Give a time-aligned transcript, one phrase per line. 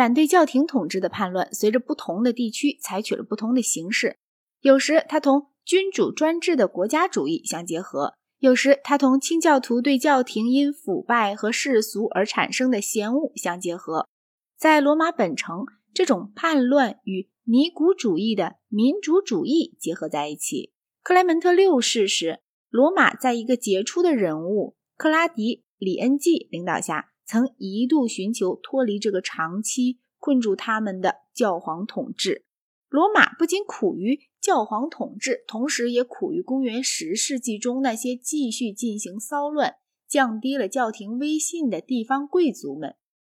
[0.00, 4.16] 反对教廷统治的叛乱，随着不同的地区采取了不同的形式。
[4.62, 14.08] 有时，它同君主专制的国家主义相结合；有时，它同清教徒对教廷因腐败和世俗而产生的嫌恶相结合。
[14.56, 20.72] 在罗马本城，这种叛乱与尼古主义的民主主义结合在一起。
[21.02, 22.40] 克莱门特六世时，
[22.70, 27.10] 罗马在一个杰出的人物克拉迪·里恩济领导下。
[27.30, 32.44] 曾一度寻求脱离这个长期困住他们的教皇统治。
[32.88, 39.76] 罗马不仅苦于教皇统治，同时也苦于公元十世纪中那些继续进行骚乱、
[40.08, 42.96] 降低了教廷威信的地方贵族们。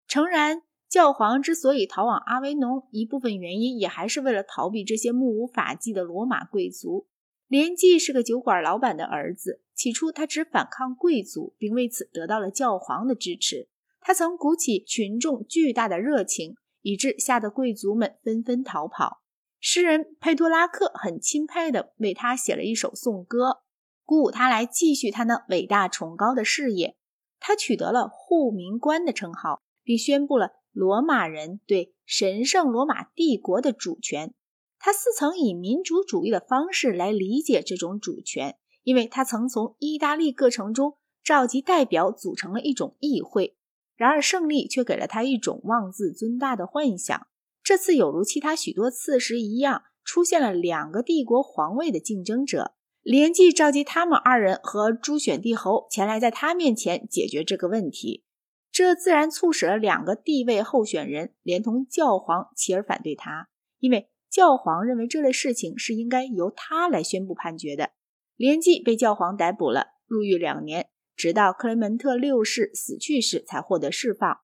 [0.09, 7.09] 诚然，教皇之所以逃往阿维农，一部分原因也还是为了逃避这些目无法纪的罗马贵族。
[7.47, 13.69] 连济是个酒馆老板的儿子，起初他只反抗贵族，并为此得到了教皇的支持。
[14.03, 19.23] 他曾鼓起群众巨大的热情，以致吓得贵族们纷纷逃跑。
[19.61, 23.63] 诗人佩托拉克很钦佩地为他写了一首颂歌，
[24.05, 26.97] 鼓舞他来继续他那伟大崇高的事业。
[27.39, 34.35] 他取得了护民官的称号，并宣布了罗马人对神圣罗马帝国的主权。
[34.81, 43.57] 他似曾以民主主义的方式来理解这种主权，因为他曾从意大利各城中召集代表，组成了一种议会。
[44.03, 47.29] 然而，胜利却给了他一种妄自尊大的幻想。
[47.63, 52.75] 这次有如其他许多次时一样，出现了两个帝国皇位的竞争者。
[53.03, 58.25] 连季召集他们二人和朱选帝侯前来，在他面前解决这个问题。
[58.73, 67.91] 这自然促使了两个帝位候选人连同教皇起而反对他，因为教皇认为这类事情是应该由他来宣布判决的。
[68.35, 70.89] 连季被教皇逮捕了，入狱两年。
[71.17, 74.39] 直到克雷门特六世死去时才获得释放，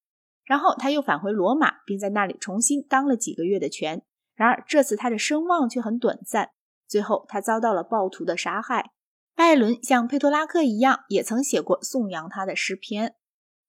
[0.44, 4.02] 然后他又返回罗马，并在那里重新当了几个月的权。
[4.34, 6.50] 然而这次他的声望却很短暂，
[6.86, 8.92] 最后他遭到了暴徒的杀害。
[9.34, 13.14] 拜伦像佩托拉克一样，也曾写过颂扬他的诗篇。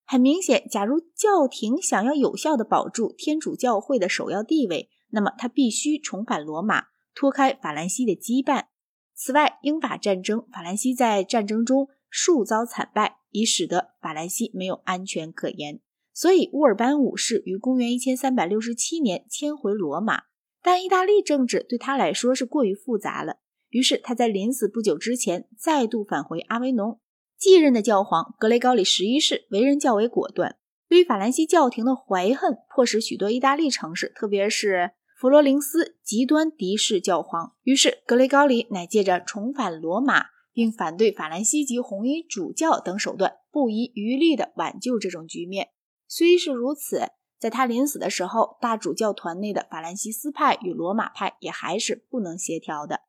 [0.06, 8.66] 很明显，假如教廷想要有效地保住天主教会的首要地位，那么他必须重返罗马，脱开法兰西的羁绊。
[9.14, 11.88] 此外，英法战争，法兰西在战争中。
[12.10, 15.80] 数遭惨败，已使得法兰西没有安全可言。
[16.14, 20.24] 所以，乌尔班五世于公元一千三百六十七年迁回罗马。
[20.62, 23.38] 但意大利政治对他来说是过于复杂了，
[23.70, 27.00] 于是他在临死不久之前再度返回阿维农。
[27.38, 30.58] 继任的教皇格雷高里十一世为人较为果断，
[30.90, 37.54] 对于法兰西教廷的怀恨，迫使许多意大利城市，特别是佛罗伦斯，极端敌视教皇。
[37.64, 40.26] 于是，格雷高里乃借着重返罗马。
[40.60, 45.70] 并反对法兰西及红衣主教等手段，不遗余力地挽救这种局面。
[46.06, 53.04] 虽是如此，在他临死的时候，大主教团内的法兰西斯派与罗马派也还是不能协调的。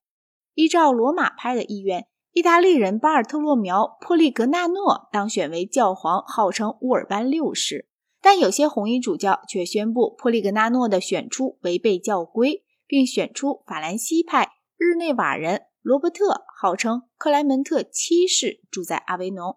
[0.54, 7.88] 依照罗马派的意愿，意大利人巴尔特洛苗·珀利格纳诺当选为教皇，号称乌尔班六世。
[8.22, 15.62] 但有些红衣主教却宣布珀利格纳诺的选出违背教规，并选出法兰西派日内瓦人。
[15.82, 19.56] 罗伯特号称克莱门特七世住在阿维农，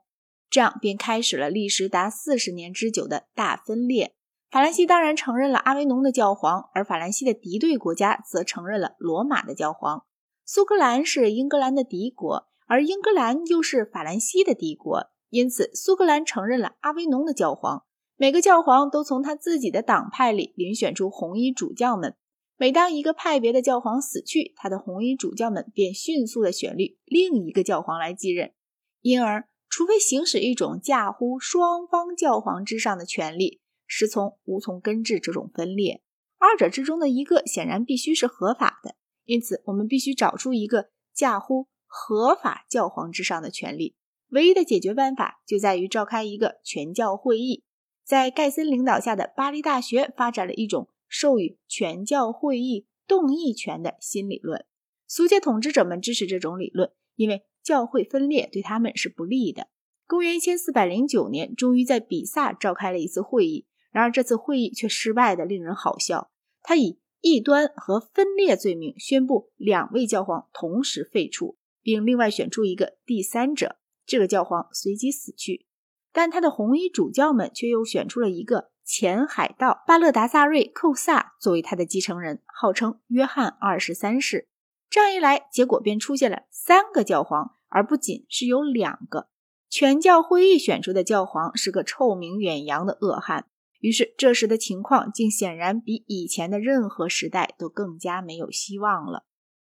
[0.50, 4.16] 这样便开始了历时达四十年之久的大分裂。
[4.50, 10.06] 法兰西当然承认了阿维农的教皇，而法兰西的敌对国家则承认了罗马的教皇。
[10.46, 17.84] 苏格兰是英格兰的敌国，而英格兰又是法兰西的敌国，因此苏格兰承认了阿维农的教皇。
[18.16, 22.16] 每个教皇都从他自己的党派里遴选出红衣主教们。
[22.56, 28.54] 每当一个派别的教皇死去，他的红衣主教们便迅速的选立另一个教皇来继任。
[29.02, 36.04] 因而，除非行使一种驾乎双方教皇之上的权利，是从无从根治这种分裂。
[36.38, 43.96] 二者之中的一个显然必须是合法的，因此我们必须找出一个驾乎合法教皇之上的权利。
[44.30, 47.64] 唯一的解决办法就在于召开一个全教会议。
[48.06, 50.90] 在盖森领导下的巴黎大学发展了一种。
[51.14, 54.66] 授予全教会议动议权的新理论，
[55.06, 59.68] 俗界统治者们支持这种理论，因为教会分裂对他们是不利的。
[60.08, 66.32] 公元一千四百零九年，终于在比萨召开了一次会议，然而这次会议却失败的令人好笑。
[66.64, 73.78] 他以异端和分裂罪名宣布两位教皇同时废黜，并另外选出一个第三者。
[74.04, 75.68] 这个教皇随即死去，
[76.12, 78.73] 但他的红衣主教们却又选出了一个。
[78.86, 84.50] 前海盗巴勒达萨瑞·寇萨作为他的继承人，号称约翰二十三世。
[84.90, 89.30] 这样一来，结果便出现了三个教皇，而不仅是有两个。
[89.70, 93.48] 全教会议选出的教皇是个臭名远扬的恶汉。
[93.80, 99.26] 于是这时的情况竟显然比以前的任何时代都更加没有希望了。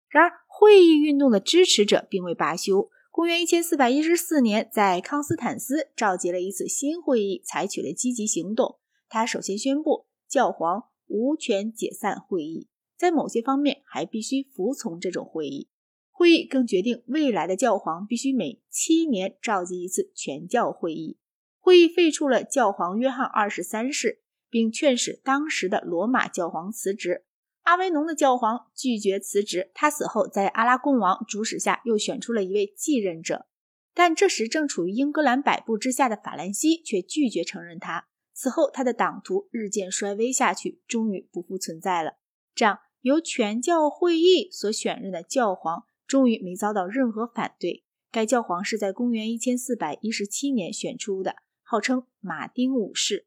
[0.09, 2.91] 然而，会议运动的支持者并未罢休。
[3.11, 8.79] 公元一千四百一十四年，在康斯坦斯召集了一次新会议，采取了积极行动。
[9.13, 15.69] 他首先宣布教皇无权解散会议，在某些方面还必须服从这种会议。
[16.11, 21.19] 会议更决定，未来的教皇必须每七年召集一次全教会议。
[21.61, 27.27] 会议废除了教皇约翰二十三世，并劝使当时的罗马教皇辞职。
[27.65, 33.45] 阿维农的教皇拒绝辞职，他死后，在阿拉贡王主使下，又选出了一位继任者。
[33.93, 38.09] 但这时正处于英格兰摆布之下的法兰西却拒绝承认他。
[38.33, 42.19] 此后，他的党徒日渐衰微下去，终于不复存在了。
[42.55, 47.85] 这样，由全教会议所选任的教皇终于没遭到任何反对。
[48.11, 51.37] 该教皇是在公元一千四百一十七年选出的。
[51.63, 53.27] 号称马丁五世，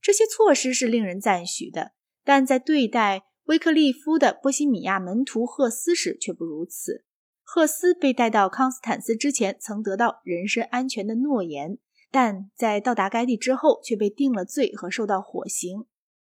[0.00, 1.92] 这些措施是令人赞许的，
[2.24, 7.04] 但在对待威克利夫的波西米亚门徒赫斯时却不如此。
[7.44, 11.78] 赫斯被带到康斯坦斯之前，曾得到人身安全的诺言，
[12.10, 15.84] 但在到达该地之后却被定了罪和受到火刑。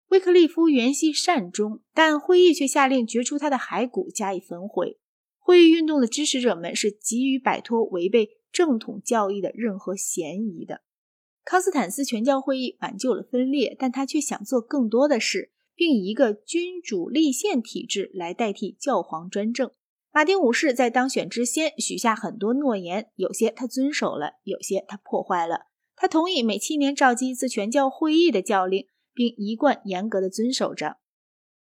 [0.08, 4.98] 威克利夫原系善终，但会议却下令掘出他的骸骨加以焚毁。
[5.38, 10.82] 会议运动的支持者们是急于摆脱违背正统教义的任何嫌疑的。
[11.44, 19.70] 康斯坦斯全教会议挽救了分裂，但他却想做更多的事，并以一个君主立宪体制来代替教皇专政。
[20.18, 25.68] 马丁五世在当选之先许下很多诺言，有些他遵守了，有些他破坏了。
[25.94, 30.96] 他同意每七年召集一次全教会议的教令，并一贯严格的遵守着。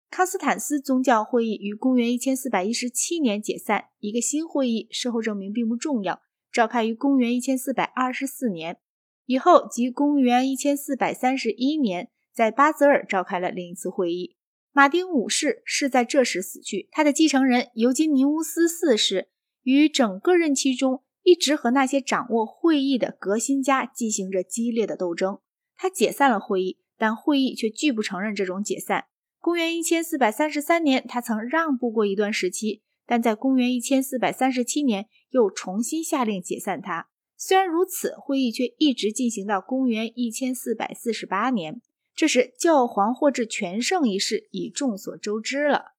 [0.08, 8.78] 康斯坦斯宗教会议于公元一千四百一十七年解散，一个新会议事后证明并不重要，召开于公元一千四百二十四年。
[9.26, 14.38] 以后，即公元一千四百三十一年，在巴泽尔召开了另一次会议。
[14.76, 16.86] 马丁五世是在这时死去。
[16.92, 19.30] 他的继承人尤金尼乌斯四世
[19.62, 25.38] 于整个任期中一直和那些掌握会议的革新家进行着激烈的斗争。
[25.78, 29.06] 他解散了会议，但会议却拒不承认这种解散。
[29.38, 37.08] 公元一千四百三十三年，他曾让步过一段时期，但在公元一千四百三十七年又重新下令解散他。
[37.38, 41.80] 虽然如此，会议却一直进行到公元一千四百四十八年。
[42.16, 45.92] 这时，教皇获至全胜一事已众所周知了。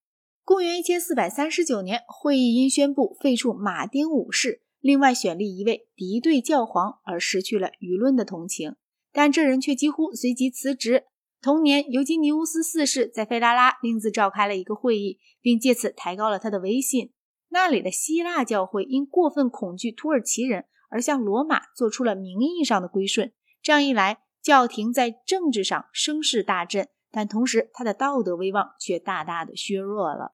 [0.44, 8.74] 公元一千四百三十九年，会议因宣布废黜马丁五世，另外选立一位敌对教皇而失去了舆论的同情，
[9.12, 11.04] 但这人却几乎随即辞职。
[11.40, 17.12] 同年，尤金尼乌斯四世在费拉拉另自召开了一个会议，并借此抬高了他的威信。
[17.50, 20.64] 那里的希腊教会因过分恐惧土耳其人。
[20.90, 23.30] 而向罗马做出了名义上的归顺，
[23.60, 30.32] 这样一来，教廷在政治上声势大振，但同时他的道德威望却大大的削弱了。